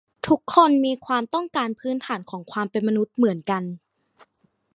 [0.27, 3.63] ทุกคนมีความต้องการพื้นฐานของความเป็นมนุษย์เหมือนกัน